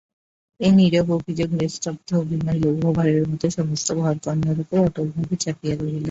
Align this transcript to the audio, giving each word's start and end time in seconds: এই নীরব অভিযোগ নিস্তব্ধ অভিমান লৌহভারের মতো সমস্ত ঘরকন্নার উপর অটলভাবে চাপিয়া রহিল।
এই 0.59 0.71
নীরব 0.77 1.07
অভিযোগ 1.17 1.49
নিস্তব্ধ 1.59 2.09
অভিমান 2.21 2.55
লৌহভারের 2.63 3.25
মতো 3.31 3.45
সমস্ত 3.57 3.87
ঘরকন্নার 3.99 4.57
উপর 4.63 4.77
অটলভাবে 4.87 5.35
চাপিয়া 5.43 5.75
রহিল। 5.75 5.97